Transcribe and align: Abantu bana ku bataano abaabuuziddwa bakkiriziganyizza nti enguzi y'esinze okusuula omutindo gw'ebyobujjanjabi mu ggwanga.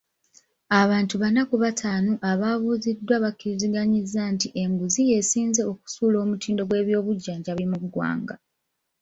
Abantu 0.81 1.15
bana 1.23 1.41
ku 1.49 1.55
bataano 1.63 2.11
abaabuuziddwa 2.31 3.15
bakkiriziganyizza 3.23 4.21
nti 4.33 4.47
enguzi 4.61 5.01
y'esinze 5.09 5.61
okusuula 5.71 6.17
omutindo 6.25 6.61
gw'ebyobujjanjabi 6.65 7.65
mu 7.71 7.77
ggwanga. 7.83 8.35